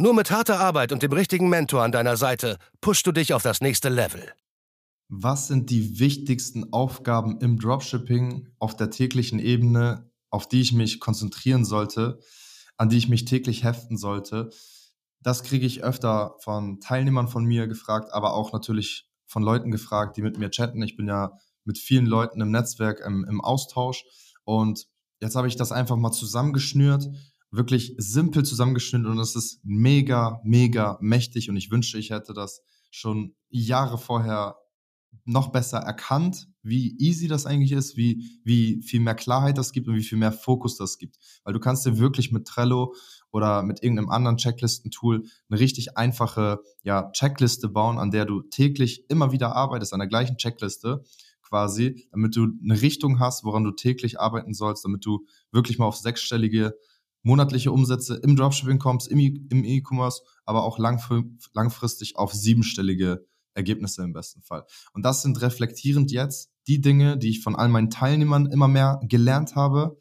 [0.00, 3.42] Nur mit harter Arbeit und dem richtigen Mentor an deiner Seite pushst du dich auf
[3.42, 4.32] das nächste Level.
[5.08, 11.00] Was sind die wichtigsten Aufgaben im Dropshipping auf der täglichen Ebene, auf die ich mich
[11.00, 12.20] konzentrieren sollte,
[12.76, 14.50] an die ich mich täglich heften sollte?
[15.20, 20.16] Das kriege ich öfter von Teilnehmern von mir gefragt, aber auch natürlich von Leuten gefragt,
[20.16, 20.80] die mit mir chatten.
[20.80, 21.32] Ich bin ja
[21.64, 24.04] mit vielen Leuten im Netzwerk im, im Austausch
[24.44, 24.86] und
[25.20, 27.08] Jetzt habe ich das einfach mal zusammengeschnürt,
[27.50, 32.62] wirklich simpel zusammengeschnürt und es ist mega, mega mächtig und ich wünschte, ich hätte das
[32.90, 34.56] schon Jahre vorher
[35.24, 39.88] noch besser erkannt, wie easy das eigentlich ist, wie, wie viel mehr Klarheit das gibt
[39.88, 41.16] und wie viel mehr Fokus das gibt.
[41.44, 42.94] Weil du kannst dir wirklich mit Trello
[43.30, 49.04] oder mit irgendeinem anderen Checklistentool eine richtig einfache ja, Checkliste bauen, an der du täglich
[49.08, 51.04] immer wieder arbeitest, an der gleichen Checkliste
[51.42, 55.86] quasi, damit du eine Richtung hast, woran du täglich arbeiten sollst, damit du wirklich mal
[55.86, 56.74] auf sechsstellige
[57.22, 64.42] monatliche Umsätze im Dropshipping kommst, im E-Commerce, aber auch langfristig auf siebenstellige Ergebnisse im besten
[64.42, 64.64] Fall.
[64.92, 69.00] Und das sind reflektierend jetzt die Dinge, die ich von all meinen Teilnehmern immer mehr
[69.02, 69.98] gelernt habe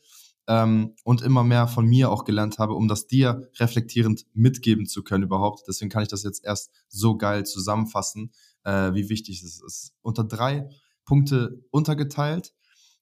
[0.48, 5.04] ähm, und immer mehr von mir auch gelernt habe, um das dir reflektierend mitgeben zu
[5.04, 5.64] können überhaupt.
[5.68, 8.31] Deswegen kann ich das jetzt erst so geil zusammenfassen,
[8.64, 9.94] äh, wie wichtig es ist.
[10.02, 10.70] Unter drei
[11.06, 12.54] Punkte untergeteilt.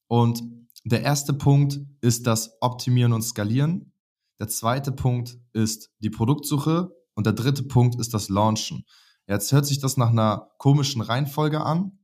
[0.08, 0.44] Und
[0.84, 3.92] der erste Punkt ist das Optimieren und Skalieren.
[4.40, 6.92] Der zweite Punkt ist die Produktsuche.
[7.16, 8.86] Und der dritte Punkt ist das Launchen.
[9.28, 11.98] Jetzt hört sich das nach einer komischen Reihenfolge an,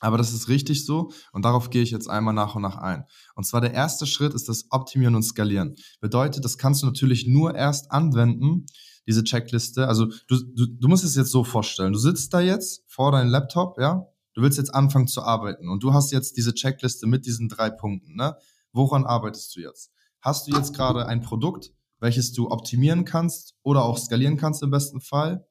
[0.00, 3.04] aber das ist richtig so und darauf gehe ich jetzt einmal nach und nach ein.
[3.34, 5.76] Und zwar der erste Schritt ist das Optimieren und Skalieren.
[6.00, 8.66] Bedeutet, das kannst du natürlich nur erst anwenden,
[9.06, 9.86] diese Checkliste.
[9.86, 11.92] Also du, du, du musst es jetzt so vorstellen.
[11.92, 15.82] Du sitzt da jetzt vor deinem Laptop, ja, du willst jetzt anfangen zu arbeiten und
[15.82, 18.16] du hast jetzt diese Checkliste mit diesen drei Punkten.
[18.16, 18.36] Ne?
[18.72, 19.92] Woran arbeitest du jetzt?
[20.22, 24.70] Hast du jetzt gerade ein Produkt, welches du optimieren kannst oder auch skalieren kannst im
[24.70, 25.46] besten Fall?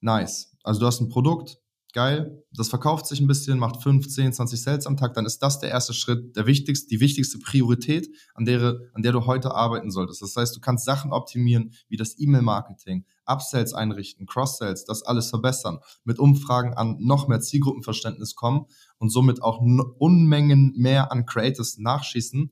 [0.00, 0.56] Nice.
[0.64, 1.58] Also du hast ein Produkt,
[1.92, 5.38] geil, das verkauft sich ein bisschen, macht 5, 10, 20 Sales am Tag, dann ist
[5.38, 9.54] das der erste Schritt, der wichtigste, die wichtigste Priorität, an der, an der du heute
[9.54, 10.20] arbeiten solltest.
[10.20, 15.78] Das heißt, du kannst Sachen optimieren, wie das E-Mail-Marketing, Upsells einrichten, Cross-Sells, das alles verbessern,
[16.02, 18.66] mit Umfragen an noch mehr Zielgruppenverständnis kommen
[18.98, 22.50] und somit auch Unmengen mehr an Creators nachschießen,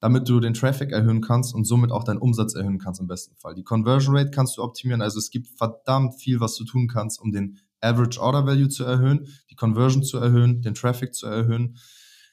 [0.00, 3.36] damit du den Traffic erhöhen kannst und somit auch deinen Umsatz erhöhen kannst im besten
[3.36, 3.54] Fall.
[3.54, 7.20] Die Conversion Rate kannst du optimieren, also es gibt verdammt viel, was du tun kannst,
[7.20, 11.76] um den Average Order Value zu erhöhen, die Conversion zu erhöhen, den Traffic zu erhöhen.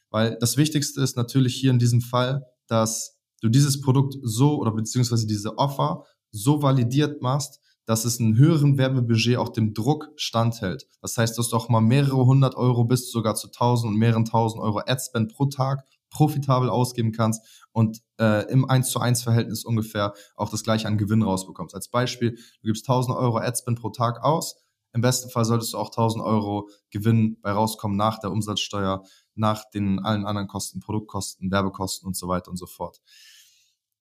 [0.09, 4.71] Weil das Wichtigste ist natürlich hier in diesem Fall, dass du dieses Produkt so oder
[4.71, 10.87] beziehungsweise diese Offer so validiert machst, dass es einen höheren Werbebudget auch dem Druck standhält.
[11.01, 14.25] Das heißt, dass du auch mal mehrere hundert Euro bis sogar zu tausend und mehreren
[14.25, 19.65] tausend Euro Adspend pro Tag profitabel ausgeben kannst und äh, im 1 zu 1 Verhältnis
[19.65, 21.75] ungefähr auch das gleiche an Gewinn rausbekommst.
[21.75, 24.63] Als Beispiel, du gibst 1000 Euro Adspend pro Tag aus,
[24.93, 29.03] im besten Fall solltest du auch 1000 Euro Gewinn bei rauskommen nach der Umsatzsteuer,
[29.33, 33.01] nach den allen anderen Kosten, Produktkosten, Werbekosten und so weiter und so fort.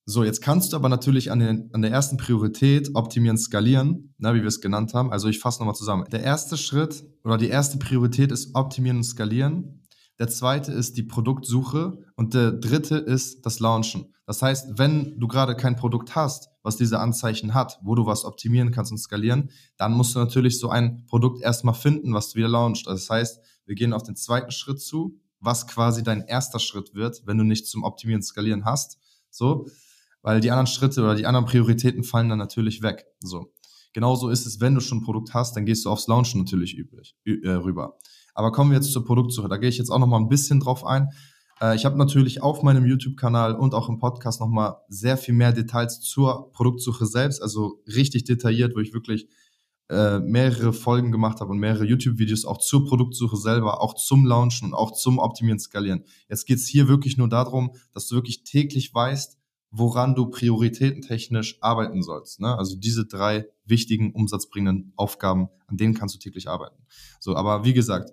[0.05, 4.35] So, jetzt kannst du aber natürlich an, den, an der ersten Priorität optimieren, skalieren, na,
[4.35, 5.13] wie wir es genannt haben.
[5.13, 6.05] Also ich fasse nochmal zusammen.
[6.11, 9.82] Der erste Schritt oder die erste Priorität ist optimieren und skalieren.
[10.19, 14.15] Der zweite ist die Produktsuche und der dritte ist das Launchen.
[14.27, 18.25] Das heißt, wenn du gerade kein Produkt hast, was diese Anzeichen hat, wo du was
[18.25, 22.37] optimieren kannst und skalieren, dann musst du natürlich so ein Produkt erstmal finden, was du
[22.37, 22.87] wieder launchst.
[22.87, 27.23] Das heißt, wir gehen auf den zweiten Schritt zu, was quasi dein erster Schritt wird,
[27.27, 28.99] wenn du nichts zum Optimieren und Skalieren hast.
[29.31, 29.67] So,
[30.23, 33.07] weil die anderen Schritte oder die anderen Prioritäten fallen dann natürlich weg.
[33.21, 33.53] So.
[33.93, 36.75] Genauso ist es, wenn du schon ein Produkt hast, dann gehst du aufs Launchen natürlich
[36.75, 37.99] übrig, äh, rüber.
[38.35, 39.49] Aber kommen wir jetzt zur Produktsuche.
[39.49, 41.09] Da gehe ich jetzt auch noch mal ein bisschen drauf ein.
[41.61, 45.35] Äh, ich habe natürlich auf meinem YouTube-Kanal und auch im Podcast noch mal sehr viel
[45.35, 49.29] mehr Details zur Produktsuche selbst, also richtig detailliert, wo ich wirklich
[49.89, 54.69] äh, mehrere Folgen gemacht habe und mehrere YouTube-Videos auch zur Produktsuche selber, auch zum Launchen
[54.69, 56.05] und auch zum Optimieren, Skalieren.
[56.29, 59.39] Jetzt geht es hier wirklich nur darum, dass du wirklich täglich weißt,
[59.73, 62.41] woran du prioritätentechnisch arbeiten sollst.
[62.41, 62.57] Ne?
[62.57, 66.77] Also diese drei wichtigen umsatzbringenden Aufgaben, an denen kannst du täglich arbeiten.
[67.19, 68.13] So, aber wie gesagt,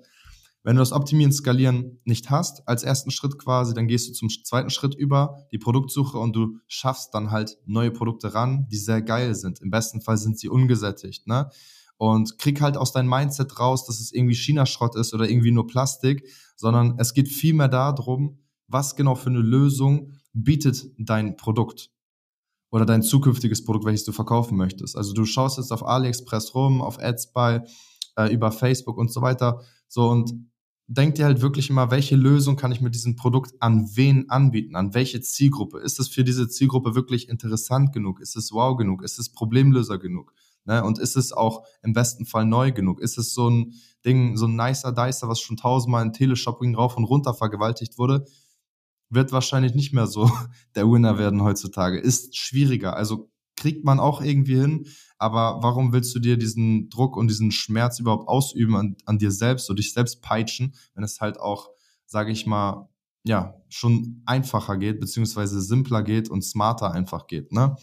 [0.63, 4.29] wenn du das Optimieren, Skalieren nicht hast, als ersten Schritt quasi, dann gehst du zum
[4.29, 9.01] zweiten Schritt über, die Produktsuche und du schaffst dann halt neue Produkte ran, die sehr
[9.01, 9.61] geil sind.
[9.61, 11.49] Im besten Fall sind sie ungesättigt, ne?
[11.97, 15.67] und krieg halt aus deinem Mindset raus, dass es irgendwie China-Schrott ist oder irgendwie nur
[15.67, 20.13] Plastik, sondern es geht vielmehr darum, was genau für eine Lösung
[20.43, 21.91] bietet dein Produkt
[22.71, 24.95] oder dein zukünftiges Produkt, welches du verkaufen möchtest.
[24.95, 27.61] Also du schaust jetzt auf AliExpress rum, auf AdsBuy,
[28.15, 29.61] äh, über Facebook und so weiter.
[29.87, 30.33] So und
[30.87, 34.75] denk dir halt wirklich immer, welche Lösung kann ich mit diesem Produkt an wen anbieten,
[34.75, 35.79] an welche Zielgruppe?
[35.79, 38.19] Ist es für diese Zielgruppe wirklich interessant genug?
[38.19, 39.03] Ist es wow genug?
[39.03, 40.33] Ist es Problemlöser genug?
[40.65, 40.83] Ne?
[40.83, 42.99] Und ist es auch im besten Fall neu genug?
[43.01, 46.97] Ist es so ein Ding, so ein nicer Dicer, was schon tausendmal in Teleshopping rauf
[46.97, 48.25] und runter vergewaltigt wurde?
[49.09, 50.31] Wird wahrscheinlich nicht mehr so
[50.75, 51.99] der Winner werden heutzutage.
[51.99, 52.95] Ist schwieriger.
[52.95, 54.87] Also kriegt man auch irgendwie hin.
[55.17, 59.31] Aber warum willst du dir diesen Druck und diesen Schmerz überhaupt ausüben an, an dir
[59.31, 61.69] selbst und dich selbst peitschen, wenn es halt auch,
[62.05, 62.89] sage ich mal,
[63.23, 67.75] ja, schon einfacher geht, beziehungsweise simpler geht und smarter einfach geht, ne?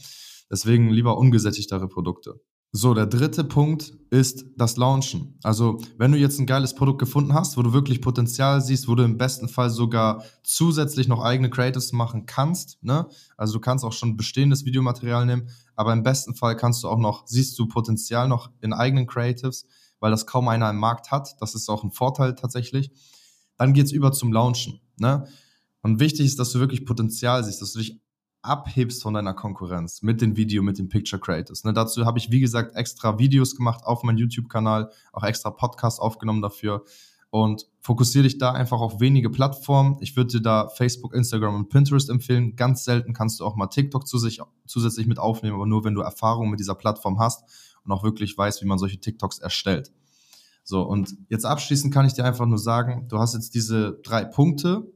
[0.50, 2.40] Deswegen lieber ungesättigtere Produkte.
[2.78, 5.38] So, der dritte Punkt ist das Launchen.
[5.42, 8.94] Also, wenn du jetzt ein geiles Produkt gefunden hast, wo du wirklich Potenzial siehst, wo
[8.94, 13.08] du im besten Fall sogar zusätzlich noch eigene Creatives machen kannst, ne?
[13.38, 16.98] Also, du kannst auch schon bestehendes Videomaterial nehmen, aber im besten Fall kannst du auch
[16.98, 19.64] noch, siehst du Potenzial noch in eigenen Creatives,
[19.98, 21.34] weil das kaum einer im Markt hat.
[21.40, 22.90] Das ist auch ein Vorteil tatsächlich.
[23.56, 25.26] Dann geht's über zum Launchen, ne?
[25.80, 28.02] Und wichtig ist, dass du wirklich Potenzial siehst, dass du dich
[28.46, 31.64] abhebst von deiner Konkurrenz mit den Video, mit den Picture Creators.
[31.64, 36.00] Ne, dazu habe ich, wie gesagt, extra Videos gemacht auf meinem YouTube-Kanal, auch extra Podcasts
[36.00, 36.84] aufgenommen dafür
[37.30, 39.98] und fokussiere dich da einfach auf wenige Plattformen.
[40.00, 42.56] Ich würde dir da Facebook, Instagram und Pinterest empfehlen.
[42.56, 45.94] Ganz selten kannst du auch mal TikTok zu sich, zusätzlich mit aufnehmen, aber nur wenn
[45.94, 47.44] du Erfahrung mit dieser Plattform hast
[47.84, 49.92] und auch wirklich weißt, wie man solche TikToks erstellt.
[50.64, 54.24] So, und jetzt abschließend kann ich dir einfach nur sagen, du hast jetzt diese drei
[54.24, 54.90] Punkte,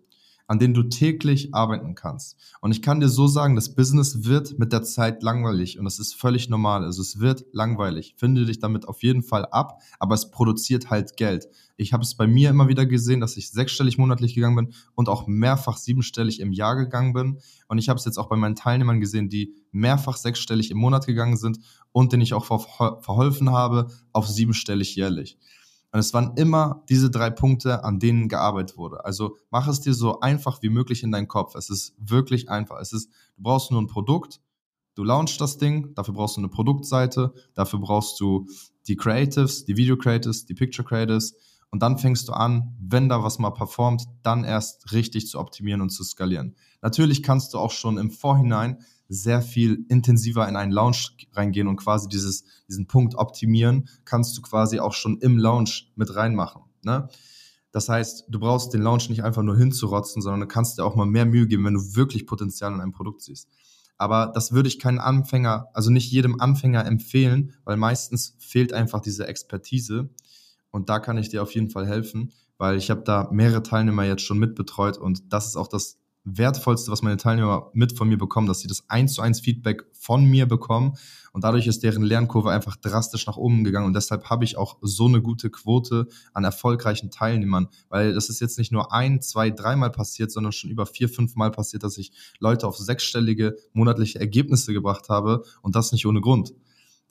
[0.50, 2.37] an denen du täglich arbeiten kannst.
[2.61, 6.00] Und ich kann dir so sagen, das Business wird mit der Zeit langweilig und das
[6.00, 6.82] ist völlig normal.
[6.82, 8.17] Also es wird langweilig.
[8.17, 11.47] Finde dich damit auf jeden Fall ab, aber es produziert halt Geld.
[11.76, 15.08] Ich habe es bei mir immer wieder gesehen, dass ich sechsstellig monatlich gegangen bin und
[15.08, 17.38] auch mehrfach siebenstellig im Jahr gegangen bin.
[17.69, 21.06] Und ich habe es jetzt auch bei meinen Teilnehmern gesehen, die mehrfach sechsstellig im Monat
[21.06, 21.61] gegangen sind
[21.93, 25.38] und denen ich auch verholfen habe auf siebenstellig jährlich.
[25.92, 29.04] Und es waren immer diese drei Punkte, an denen gearbeitet wurde.
[29.04, 31.54] Also mach es dir so einfach wie möglich in deinen Kopf.
[31.56, 32.78] Es ist wirklich einfach.
[32.81, 34.40] Es ist, du brauchst nur ein Produkt,
[34.94, 38.46] du launchst das Ding, dafür brauchst du eine Produktseite, dafür brauchst du
[38.87, 41.34] die Creatives, die Video Creatives, die Picture Creatives
[41.70, 45.81] und dann fängst du an, wenn da was mal performt, dann erst richtig zu optimieren
[45.81, 46.56] und zu skalieren.
[46.82, 48.78] Natürlich kannst du auch schon im Vorhinein
[49.11, 54.41] sehr viel intensiver in einen Launch reingehen und quasi dieses, diesen Punkt optimieren, kannst du
[54.41, 56.62] quasi auch schon im Launch mit reinmachen.
[56.85, 57.09] Ne?
[57.73, 60.95] Das heißt, du brauchst den Launch nicht einfach nur hinzurotzen, sondern du kannst dir auch
[60.95, 63.49] mal mehr Mühe geben, wenn du wirklich Potenzial in einem Produkt siehst.
[63.99, 69.01] Aber das würde ich keinen Anfänger, also nicht jedem Anfänger empfehlen, weil meistens fehlt einfach
[69.01, 70.09] diese Expertise.
[70.71, 74.05] Und da kann ich dir auf jeden Fall helfen, weil ich habe da mehrere Teilnehmer
[74.05, 78.19] jetzt schon mitbetreut und das ist auch das Wertvollste, was meine Teilnehmer mit von mir
[78.19, 80.94] bekommen, dass sie das eins zu eins Feedback von mir bekommen.
[81.32, 83.87] Und dadurch ist deren Lernkurve einfach drastisch nach oben gegangen.
[83.87, 88.40] Und deshalb habe ich auch so eine gute Quote an erfolgreichen Teilnehmern, weil das ist
[88.40, 91.96] jetzt nicht nur ein, zwei, dreimal passiert, sondern schon über vier, fünf Mal passiert, dass
[91.96, 95.44] ich Leute auf sechsstellige monatliche Ergebnisse gebracht habe.
[95.62, 96.52] Und das nicht ohne Grund.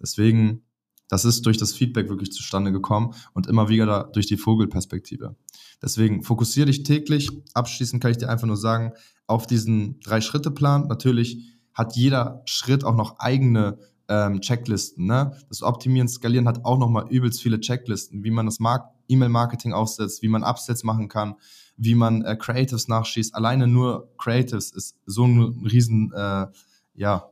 [0.02, 0.64] Deswegen
[1.10, 5.36] das ist durch das Feedback wirklich zustande gekommen und immer wieder da durch die Vogelperspektive.
[5.82, 7.30] Deswegen fokussiere dich täglich.
[7.54, 8.94] Abschließend kann ich dir einfach nur sagen,
[9.28, 10.88] auf diesen Drei-Schritte-Plan.
[10.88, 15.06] Natürlich hat jeder Schritt auch noch eigene ähm, Checklisten.
[15.06, 15.38] Ne?
[15.50, 18.60] Das Optimieren, Skalieren hat auch nochmal übelst viele Checklisten, wie man das
[19.08, 21.36] E-Mail-Marketing aufsetzt, wie man Upsets machen kann,
[21.78, 23.36] wie man äh, Creatives nachschießt.
[23.36, 26.48] Alleine nur Creatives ist so ein riesen, äh,
[26.96, 27.32] ja,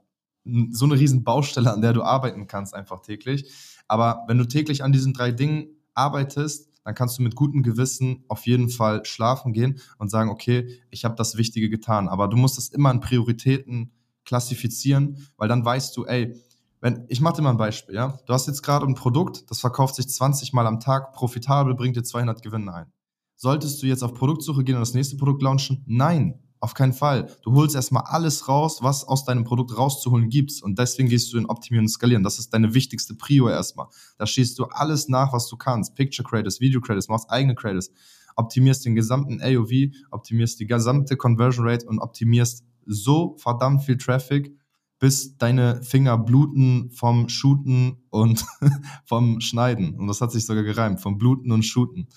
[0.72, 3.52] so eine riesen Baustelle, an der du arbeiten kannst einfach täglich.
[3.88, 8.24] Aber wenn du täglich an diesen drei Dingen arbeitest, dann kannst du mit gutem Gewissen
[8.30, 12.08] auf jeden Fall schlafen gehen und sagen, okay, ich habe das Wichtige getan.
[12.08, 13.92] Aber du musst das immer in Prioritäten
[14.24, 16.42] klassifizieren, weil dann weißt du, ey,
[16.80, 18.20] wenn, ich mache dir mal ein Beispiel, ja.
[18.26, 21.96] Du hast jetzt gerade ein Produkt, das verkauft sich 20 Mal am Tag, profitabel, bringt
[21.96, 22.92] dir 200 Gewinne ein.
[23.36, 25.84] Solltest du jetzt auf Produktsuche gehen und das nächste Produkt launchen?
[25.88, 26.40] Nein.
[26.60, 27.28] Auf keinen Fall.
[27.44, 30.62] Du holst erstmal alles raus, was aus deinem Produkt rauszuholen gibt.
[30.64, 32.24] Und deswegen gehst du in Optimieren und Skalieren.
[32.24, 33.88] Das ist deine wichtigste Prio erstmal.
[34.18, 35.94] Da schießt du alles nach, was du kannst.
[35.96, 37.92] Picture Creators, Video Creators, machst eigene Creators.
[38.36, 44.56] Optimierst den gesamten AOV, optimierst die gesamte Conversion Rate und optimierst so verdammt viel Traffic,
[45.00, 48.46] bis deine Finger bluten vom Shooten und
[49.06, 49.96] vom Schneiden.
[49.96, 52.08] Und das hat sich sogar gereimt, vom Bluten und Shooten.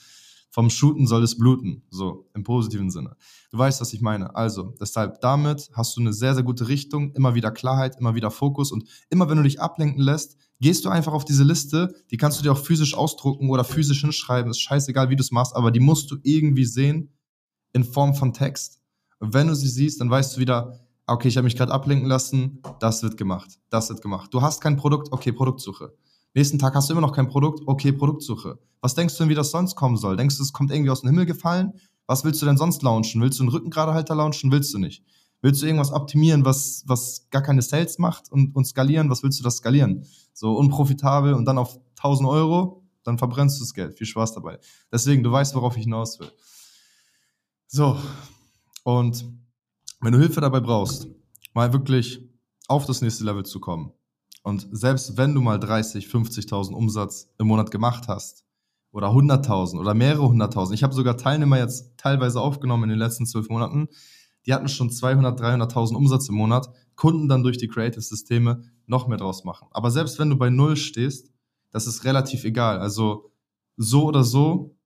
[0.51, 3.17] Vom Shooten soll es bluten, so im positiven Sinne.
[3.51, 4.35] Du weißt, was ich meine.
[4.35, 8.31] Also, deshalb damit hast du eine sehr, sehr gute Richtung, immer wieder Klarheit, immer wieder
[8.31, 12.17] Fokus und immer wenn du dich ablenken lässt, gehst du einfach auf diese Liste, die
[12.17, 15.55] kannst du dir auch physisch ausdrucken oder physisch hinschreiben, ist scheißegal, wie du es machst,
[15.55, 17.13] aber die musst du irgendwie sehen
[17.73, 18.81] in Form von Text.
[19.21, 22.09] Und wenn du sie siehst, dann weißt du wieder, okay, ich habe mich gerade ablenken
[22.09, 24.33] lassen, das wird gemacht, das wird gemacht.
[24.33, 25.95] Du hast kein Produkt, okay, Produktsuche.
[26.35, 28.59] Nächsten Tag hast du immer noch kein Produkt, okay, Produktsuche.
[28.81, 30.17] Was denkst du denn, wie das sonst kommen soll?
[30.17, 31.73] Denkst du, es kommt irgendwie aus dem Himmel gefallen?
[32.07, 33.21] Was willst du denn sonst launchen?
[33.21, 34.53] Willst du einen Rückengradehalter launchen?
[34.53, 35.05] Willst du nicht?
[35.43, 39.11] Willst du irgendwas optimieren, was, was gar keine Sales macht und, und skalieren?
[39.11, 40.05] Was willst du das skalieren?
[40.33, 43.97] So unprofitabel und dann auf 1000 Euro, dann verbrennst du das Geld.
[43.97, 44.59] Viel Spaß dabei.
[44.93, 46.31] Deswegen, du weißt, worauf ich hinaus will.
[47.67, 47.97] So,
[48.85, 49.25] und
[50.01, 51.09] wenn du Hilfe dabei brauchst,
[51.55, 52.29] mal wirklich
[52.69, 53.93] auf das nächste Level zu kommen,
[54.43, 58.45] und selbst wenn du mal 30, 50.000 Umsatz im Monat gemacht hast
[58.91, 63.27] oder 100.000 oder mehrere hunderttausend, ich habe sogar Teilnehmer jetzt teilweise aufgenommen in den letzten
[63.27, 63.89] zwölf Monaten,
[64.47, 69.19] die hatten schon 200, 300.000 Umsatz im Monat, Kunden dann durch die Creative-Systeme noch mehr
[69.19, 69.69] draus machen.
[69.71, 71.31] Aber selbst wenn du bei Null stehst,
[71.71, 72.79] das ist relativ egal.
[72.79, 73.33] Also
[73.77, 74.77] so oder so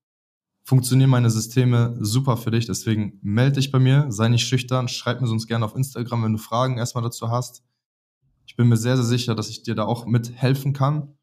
[0.64, 2.66] funktionieren meine Systeme super für dich.
[2.66, 6.32] Deswegen melde dich bei mir, sei nicht schüchtern, schreib mir sonst gerne auf Instagram, wenn
[6.32, 7.62] du Fragen erstmal dazu hast.
[8.46, 11.16] Ich bin mir sehr, sehr sicher, dass ich dir da auch mithelfen kann.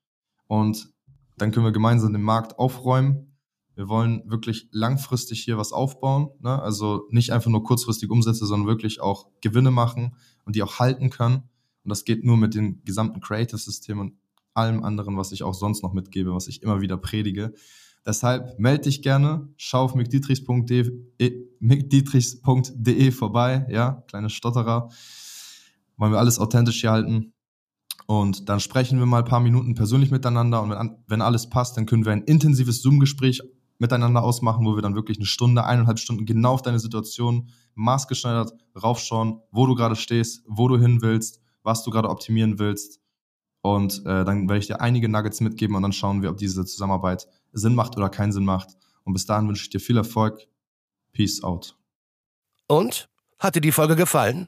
[0.48, 0.90] Und
[1.38, 3.38] dann können wir gemeinsam den Markt aufräumen.
[3.76, 6.30] Wir wollen wirklich langfristig hier was aufbauen.
[6.40, 6.62] Ne?
[6.62, 11.10] Also nicht einfach nur kurzfristig Umsätze, sondern wirklich auch Gewinne machen und die auch halten
[11.10, 11.50] können.
[11.84, 14.14] Und das geht nur mit dem gesamten Creative-System und
[14.54, 17.54] allem anderen, was ich auch sonst noch mitgebe, was ich immer wieder predige.
[18.06, 20.92] Deshalb melde dich gerne, schau auf mickdietrichs.de
[22.88, 24.90] e, vorbei, ja, kleine Stotterer
[26.02, 27.32] wollen wir alles authentisch hier halten.
[28.08, 30.64] Und dann sprechen wir mal ein paar Minuten persönlich miteinander.
[30.64, 33.42] Und wenn, wenn alles passt, dann können wir ein intensives Zoom-Gespräch
[33.78, 38.52] miteinander ausmachen, wo wir dann wirklich eine Stunde, eineinhalb Stunden genau auf deine Situation maßgeschneidert
[38.82, 43.00] raufschauen, wo du gerade stehst, wo du hin willst, was du gerade optimieren willst.
[43.62, 46.66] Und äh, dann werde ich dir einige Nuggets mitgeben und dann schauen wir, ob diese
[46.66, 48.70] Zusammenarbeit Sinn macht oder keinen Sinn macht.
[49.04, 50.48] Und bis dahin wünsche ich dir viel Erfolg.
[51.14, 51.78] Peace out.
[52.68, 53.08] Und?
[53.38, 54.48] Hat dir die Folge gefallen?